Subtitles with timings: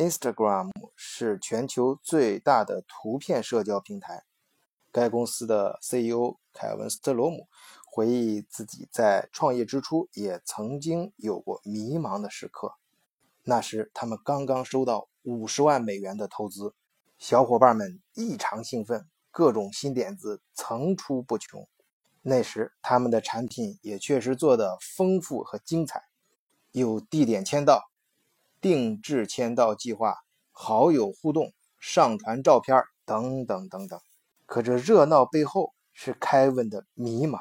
[0.00, 4.24] Instagram 是全球最大的图片社交平台。
[4.90, 7.46] 该公司的 CEO 凯文·斯特罗姆
[7.84, 12.76] 回忆自己在创业之初也曾经有过迷茫的时刻。
[13.42, 16.74] 那时，他们刚刚收到五十万美元的投资，
[17.18, 21.68] 小伙伴们异常兴奋，各种新点子层出不穷。
[22.22, 26.04] 那时，他们的产品也确实做得丰富和精彩，
[26.72, 27.89] 有地点签到、
[28.60, 30.16] 定制签到计划、
[30.50, 34.00] 好友互动、上传照片等等等等。
[34.46, 37.38] 可这热闹背后是凯文的迷茫。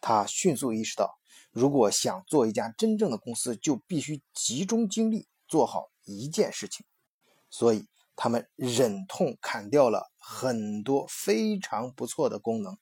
[0.00, 1.18] 他迅速意识到，
[1.52, 6.84] 如果想做一家真正的公司，就必须集中精力做好一件事情。
[7.50, 7.86] 所以，
[8.16, 12.76] 他们忍痛砍掉了很多非常不错的功能，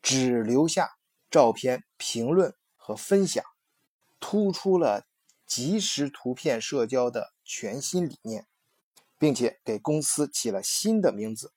[0.00, 0.90] 只留下
[1.30, 3.42] 照片评论和分享，
[4.20, 5.04] 突出了
[5.50, 8.46] 即时图片社交的全新理念，
[9.18, 11.52] 并且给公司起了新的名字。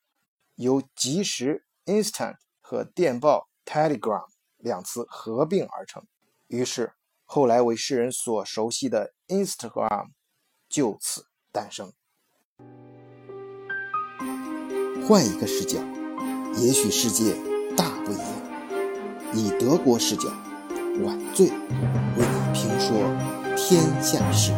[0.56, 4.26] 由即时 （instant） 和电报 （telegram）
[4.58, 6.08] 两词合并而成，
[6.48, 10.10] 于是后来为世人所熟悉的 Instagram
[10.68, 11.94] 就此诞生。
[15.08, 15.78] 换一个视角，
[16.56, 17.36] 也许世界
[17.78, 19.36] 大不一样。
[19.36, 20.30] 以德国视角，
[21.04, 24.52] 晚醉为你评说天下事。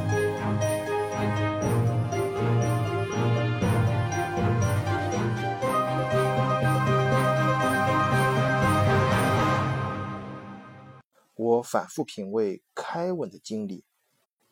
[11.36, 13.86] 我反复品味凯文的经历，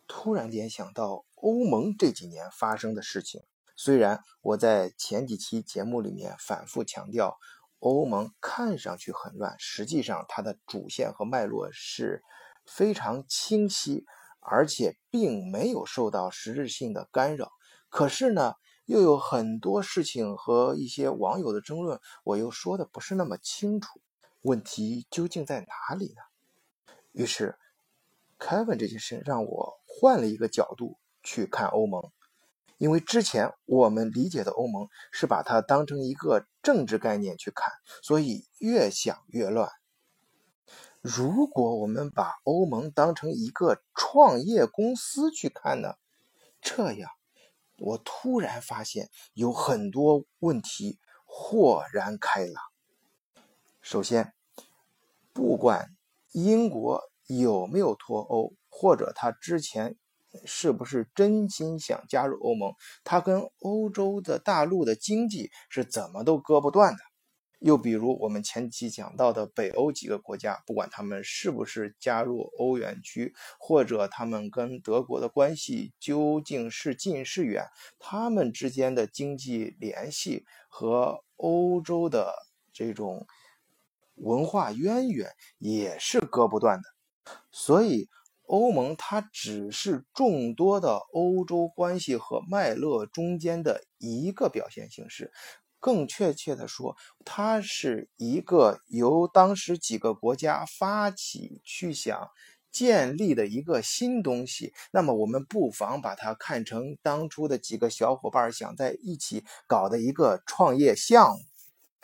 [0.08, 3.42] 突然联想到欧盟这几年发生的事情。
[3.76, 7.40] 虽然我在前几期节目里面反复强调，
[7.80, 12.24] 欧盟看上去很乱，实际上它的主线和脉络是
[12.66, 14.06] 非常清晰，
[14.46, 17.52] 而且并没有受到实质性的干扰。
[17.90, 24.02] 可是呢，又有很多事情和一些网友的争论，我又说的不是那么清楚。
[24.42, 26.94] 问题究竟在哪里呢？
[27.12, 27.58] 于是
[28.40, 32.12] ，Kevin 这件事让我换了一个角度去看欧盟，
[32.78, 39.70] 因为之前我们理解的欧盟是把它当成一个政治概念去看，所以越想越乱。
[41.04, 45.96] 如果我们把欧盟当成一个创业公司去看呢？
[46.62, 47.12] 这样，
[47.78, 52.64] 我突然发现有很多问题豁然开朗。
[53.82, 54.34] 首先，
[55.34, 55.90] 不管。
[56.36, 59.96] 英国有没有脱欧，或者他之前
[60.46, 62.74] 是不是真心想加入欧盟？
[63.04, 67.00] 他跟欧洲的大陆的经济是怎么都割不断的？
[67.64, 77.66] 又比如我们前期讲到的北欧几个国家，不管他们是不是加入欧元区，或者他们跟德国的关系究竟是近是远，
[77.98, 82.34] 他们之间的经济联系和欧洲的
[82.72, 83.26] 这种。
[84.18, 86.84] 文化渊源也是割不断的，
[87.52, 88.08] 所以
[88.46, 95.32] 欧盟它只是众多的欧洲关系和脉络中间的一个表现形式。
[95.84, 96.96] 更确切的说，
[97.26, 102.30] 它是一个由当时几个国家发起去想
[102.72, 104.74] 建立的一个新东西。
[104.94, 111.44] 那么，我们不妨把它看成当初的几个小伙伴想在一起搞的一个创业项目。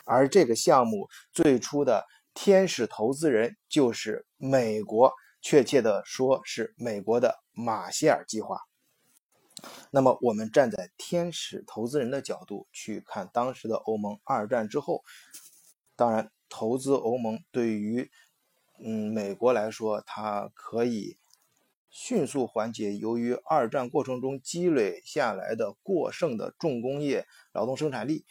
[0.04, 2.04] 而这个项目最初的
[2.34, 8.69] 天使投资人就是美国，确切的说是美国的马歇尔计划。
[9.90, 15.02] 那么，我们站在天使投资人的角度去看当时的欧盟，二战之后，
[15.96, 18.10] 当然投资欧盟对于
[18.78, 21.18] 嗯美国来说，它可以
[21.90, 28.24] 迅速缓解由于二战过程中积累下来的过剩的重工业劳动生产力。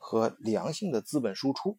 [0.00, 1.76] 和良性的资本输出，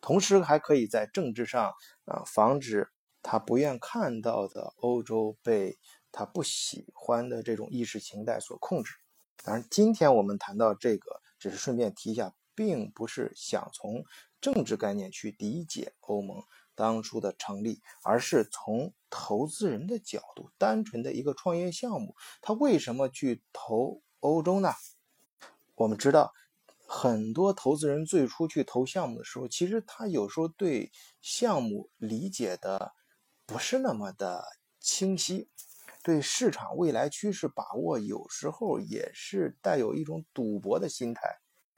[0.00, 1.72] 同时还可以在政治上
[2.04, 2.90] 啊防止
[3.22, 5.78] 他不愿看到的欧洲被
[6.12, 8.94] 他不喜欢的这种意识形态所控制。
[9.42, 14.04] 当然，今天我们谈到这个，只是顺便提一下，并不是想从
[14.40, 16.42] 政治概念去理解欧盟
[16.74, 24.72] 当初的成立，而是从投资人的角度，单纯的一个创业项目，他为什么去投欧洲呢？
[25.74, 26.32] 我们知道。
[26.90, 30.90] 很多投资人最初去投项目的时候，其实他有时候对
[31.20, 32.94] 项目理解的
[33.44, 34.42] 不是那么的
[34.80, 35.50] 清晰，
[36.08, 41.20] 对市场未来趋势把握有时候也是带有一种赌博的心态。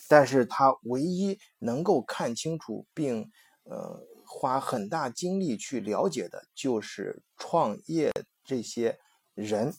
[0.09, 3.29] 但是他唯一能够看清楚并
[3.65, 8.12] 呃花很大精力去了解的，就是创业
[8.44, 9.00] 这些
[9.35, 9.75] 人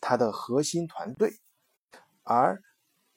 [0.00, 1.38] 他的核心团队
[2.24, 2.60] 而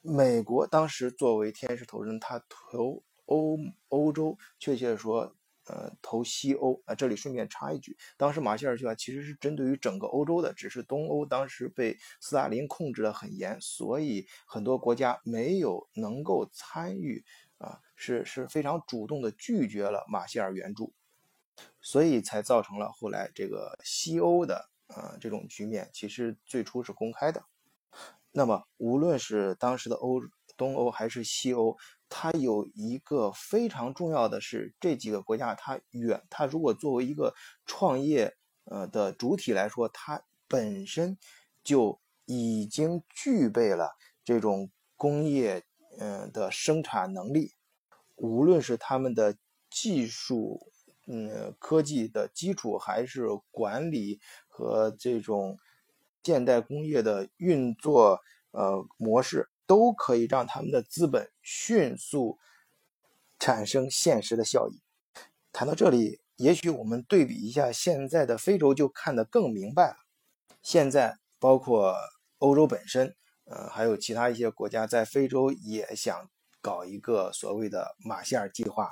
[0.02, 3.58] 美国当时作为天使投资人，他投欧
[3.88, 5.36] 欧洲，确切的说。
[5.68, 17.24] 呃，投西欧啊，这里顺便插一句，当时马歇尔计划其实是针对于整个欧洲的，只是东欧当时被斯大林控制的很严，所以很多国家没有能够参与
[17.58, 20.94] 啊，是是非常主动的拒绝了马歇尔援助，
[21.82, 27.44] 所以才造成了后来这个西欧的啊这种局面，其实最初是公开的。
[28.32, 30.22] 那么无论是当时的欧
[30.56, 31.76] 东欧还是西欧。
[32.10, 37.34] 它有一个非常重要的是，这几个国家它远，它如果作为一个
[37.66, 38.36] 创业
[38.66, 41.18] 呃的主体来说，它本身
[41.64, 43.92] 就已经具备了
[44.24, 45.64] 这种工业
[46.00, 47.54] 嗯的生产能力，
[48.16, 49.36] 无论是他们的
[49.70, 50.72] 技术
[51.08, 55.58] 嗯科技的基础，还是管理和这种
[56.24, 58.20] 现代工业的运作
[58.52, 59.50] 呃模式。
[59.68, 62.38] 都可以让他们的资本迅速
[63.40, 64.82] 产生现实的效益。
[65.52, 69.96] 谈到这里，也许我们对比一下现在的非洲，就看得更明白了。
[70.62, 71.96] 现在包括
[72.40, 73.16] 欧洲本身，
[73.46, 76.30] 呃，还有其他一些国家在非洲也想
[76.62, 78.92] 搞一个所谓的马歇尔计划，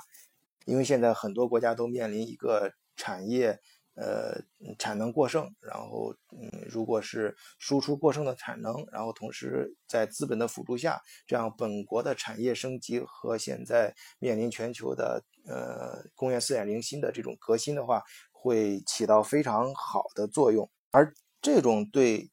[0.64, 3.60] 因为现在很多国家都面临一个产业。
[3.96, 4.42] 呃，
[4.76, 18.02] 产能过剩，然后，嗯，如果是输出过剩的产能，然后同时在资本的辅助下，这样本国的产业升级和现在面临全球的呃工业四点零新的这种革新的话，
[18.32, 20.68] 会起到非常好的作用。
[20.90, 22.28] 而这种对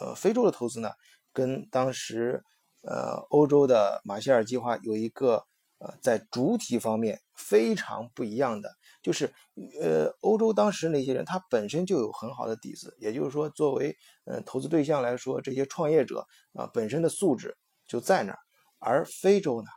[0.00, 0.92] 呃非洲的投资呢，
[1.34, 2.42] 跟当时
[2.84, 5.44] 呃欧洲的马歇尔计划有一个
[5.78, 8.70] 呃在主体方面非常不一样的。
[9.02, 9.34] 就是，
[9.80, 13.96] 呃，欧洲当时那些人，他本身就有很好的底子，也就是说，作为
[14.26, 18.38] 呃投资对象来说，这些创业者啊本身的素质就在那儿，
[18.78, 19.68] 而非洲呢，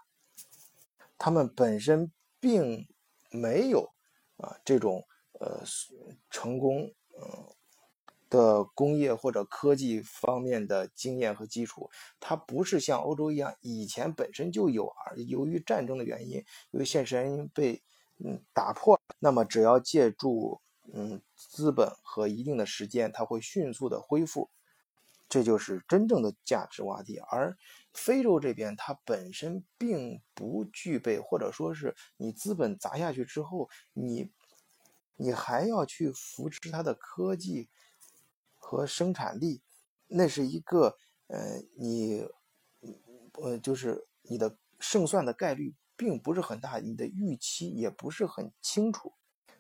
[1.18, 2.88] 他们本身并
[3.32, 3.90] 没有
[4.38, 5.04] 啊这种
[5.40, 5.64] 呃
[6.30, 7.48] 成功嗯
[8.30, 11.90] 的工业或者科技方面的经验和基础，
[12.20, 17.82] 它不是像欧洲一样以前本身就有，而由于战争的原因，由于现实原因被。
[18.18, 20.62] 嗯，打破，那么只要借助
[20.94, 24.50] 嗯资本和一定的时间，它会迅速的恢复，
[25.28, 27.18] 这就是真正的价值洼地。
[27.18, 27.58] 而
[27.94, 34.32] 非洲这边，它本身并不具备，或者说是你资本砸下去之后，你
[35.18, 37.70] 你还要去扶持它的科技
[38.56, 39.62] 和生产力，
[40.08, 40.98] 那是一个
[41.28, 42.26] 呃你
[43.34, 45.76] 呃就是你的胜算的概率。
[45.98, 49.14] 并不是很大，你的预期也不是很清楚。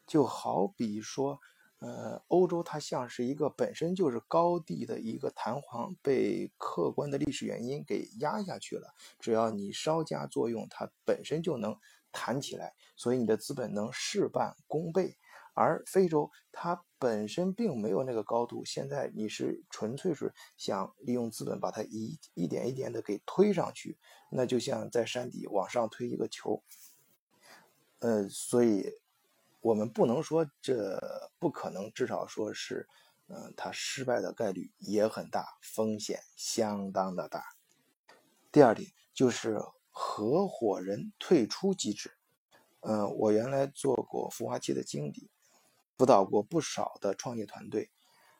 [0.05, 1.39] 就好比说，
[1.79, 8.93] 呃，欧洲它像是一个本身就是高地的一个弹簧，被客观的历史原因给压下去了。
[9.19, 11.75] 只要你稍加作用，它本身就能
[12.11, 15.17] 弹起来，所以你的资本能事半功倍。
[15.55, 23.97] 而非洲它本身并没有那个高度，现在你是纯粹是想利用资本把它一一点一点的给推上去，
[24.29, 26.61] 那就像在山底往上推一个球，
[27.99, 28.91] 呃，所以
[29.61, 30.99] 我们不能说这
[31.39, 32.87] 不可能，至少说是，
[33.27, 37.43] 嗯，它失败的概率也很大，风险相当的大。
[38.51, 39.57] 第二点就是
[39.89, 42.11] 合伙人退出机制，
[42.81, 45.29] 嗯，我原来做过孵化器的经理。
[45.97, 47.89] 辅导过不少的创业团队，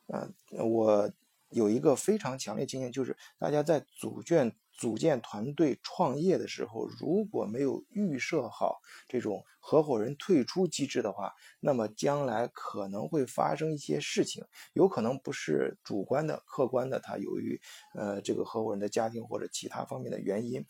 [0.07, 1.09] 嗯，我
[1.51, 14.43] 有一个非常强烈经验，就是大家在组建组建团队创业的时候，如果没有预设好这种合伙人退出机制的话，那么将来可能会发生一些事情，
[14.73, 17.61] 有可能不是主观的、客观的，他由于
[17.93, 20.65] 呃这个合伙人的家庭或者其他方面的原因，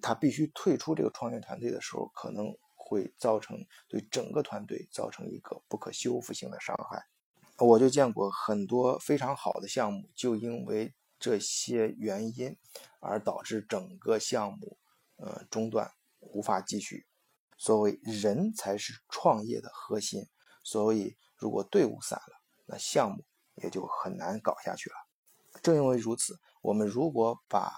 [0.00, 2.56] 他必须退出这个创业团队的时候，可能。
[2.90, 7.06] 会造成对整个团队造成一个不可修复性的伤害。
[7.56, 12.56] 我就见过很多非常好的项目，就因为这些原因
[12.98, 14.76] 而导致整个项目
[15.18, 17.06] 呃中断，无法继续。
[17.56, 20.26] 所谓人才是创业的核心，
[20.64, 23.24] 所以如果队伍散了，那项目
[23.62, 24.96] 也就很难搞下去了。
[25.62, 27.72] 正因为如此，我们如果把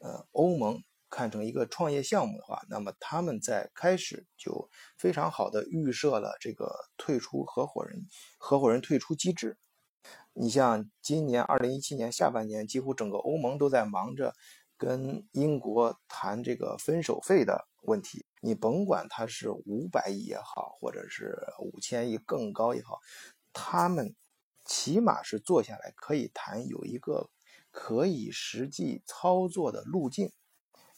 [0.00, 0.84] 呃欧盟。
[1.10, 8.06] 看成一个创业项目的话，那么他们在开始就非常好的预设了这个退出合伙人、
[8.38, 9.58] 合伙人退出机制。
[10.32, 14.34] 你像今年二零一七年下半年，几乎整个欧盟都在忙着
[14.76, 18.24] 跟英国谈这个分手费的问题。
[18.40, 23.00] 你甭管它是五百亿也好，或者是五千亿更高也好，
[23.52, 24.14] 他们
[24.64, 27.30] 起码是坐下来可以谈有一个。
[27.70, 30.32] 可以实际操作的路径，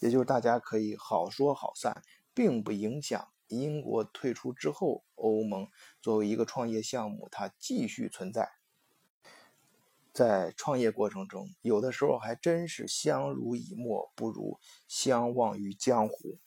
[0.00, 2.02] 也就是大家可以好说好散，
[2.35, 5.69] 并不影响英国退出之后，欧盟
[6.02, 8.50] 作为一个创业项目，它继续存在。
[10.12, 16.38] 在创业过程中，有的时候还真是相濡以沫不如相忘于江湖。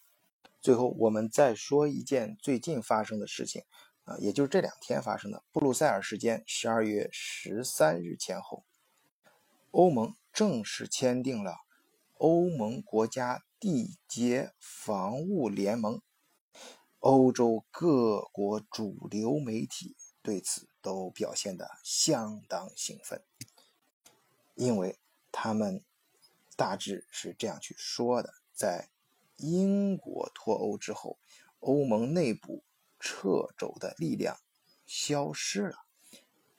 [0.59, 3.63] 最后，我们再说一件最近发生的事情，
[4.03, 8.65] 啊，也就是这两天发生的布鲁塞尔时间十二月十三日前后，
[9.71, 11.62] 欧盟正式签订了
[12.23, 16.01] 欧盟国家缔结防务联盟。
[16.99, 23.21] 欧洲各国主流媒体对此都表现得相当兴奋。
[24.55, 24.97] 因为
[25.33, 25.83] 他们
[26.55, 28.87] 大致是这样去说的：在
[29.35, 31.17] 英国脱欧之后，
[31.59, 32.63] 欧盟内部
[33.01, 34.39] 掣肘的力量
[34.85, 35.79] 消失了。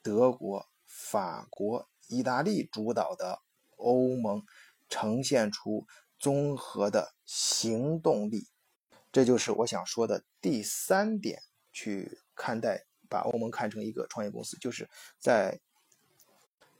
[0.03, 3.41] 德国、法国、意大利主导的
[3.77, 4.45] 欧盟
[4.89, 5.85] 呈现出
[6.19, 8.47] 综合的行动力。
[9.11, 14.89] 这就是我想说的第三点：去看待，把欧盟看成一个创业公司，就是
[15.19, 15.59] 在。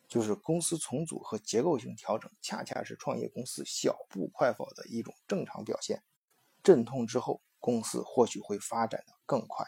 [0.08, 6.04] 就是公司重组和结构性调整，恰恰是创业公司小步快跑的一种正常表现。
[6.62, 9.66] 阵痛之后，公司或许会发展的更快。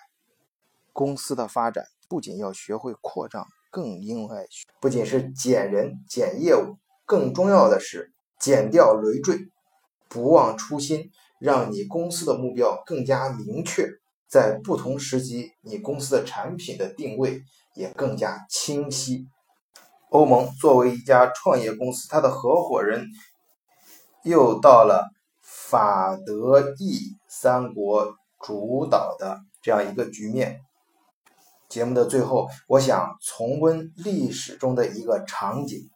[0.93, 4.47] 公司的发展不仅要学会扩张，更应该
[4.79, 9.49] 不仅是减人、减业务，更重要的是减掉累赘，
[10.07, 13.87] 不忘初心，让你公司的目标更加明确。
[14.29, 17.41] 在不同时期，你公司的产品的定位
[17.75, 19.27] 也更加清晰。
[20.09, 23.07] 欧盟作为一家创业公司，它的合伙人
[24.23, 25.09] 又到了
[25.41, 30.59] 法德意三国主导的这样一个局面。
[31.69, 35.89] 节目的最后，我想重温历史中的一个场景：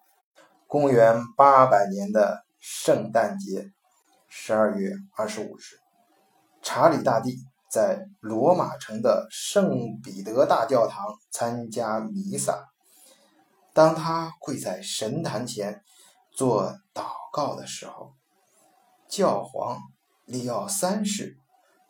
[0.72, 3.74] 公元八百年的圣诞节，
[4.30, 5.64] 十二月二十五日，
[6.62, 7.36] 查理大帝
[7.70, 12.70] 在罗马城的圣彼得大教堂参加弥撒。
[13.74, 15.84] 当他跪在神坛前
[16.32, 18.14] 做祷告的时候，
[19.10, 19.78] 教皇
[20.24, 21.36] 利奥三世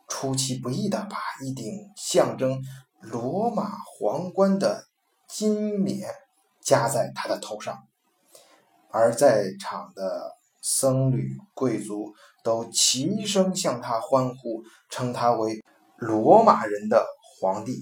[0.08, 2.60] 出其不意地把一顶象征
[3.00, 4.86] 罗马皇冠的
[5.28, 6.10] 金冕
[6.64, 7.78] 加在他的头上，
[8.92, 10.32] 而在场的
[10.62, 15.64] 僧侣贵族都齐声向他欢呼，称他为
[15.98, 17.06] 罗马人的
[17.40, 17.82] 皇帝。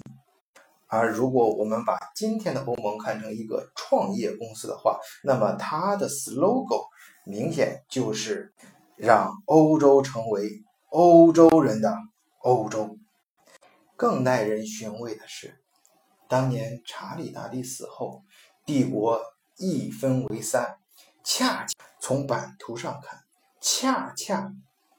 [0.87, 6.83] 而如果我们把今天的欧盟看成一个创业公司的话，那么它的 slogan
[7.25, 8.51] 明显就是
[8.95, 11.95] 让欧洲成为欧洲人的
[12.39, 12.97] 欧洲。
[13.95, 15.61] 更耐人寻味的是，
[16.27, 18.23] 当年查理大帝死后，
[18.65, 19.21] 帝国
[19.57, 20.78] 一分为三，
[21.31, 23.23] 恰恰从版图上看，
[23.61, 24.51] 恰恰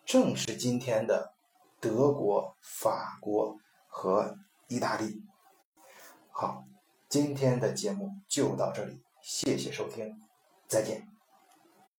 [0.06, 1.34] 正是今天的
[1.80, 3.58] 德国、法国
[3.88, 5.24] 和意大利。
[6.30, 6.64] 好，
[7.08, 10.22] 今天的节目就到这里，谢谢收听，
[10.68, 11.09] 再见。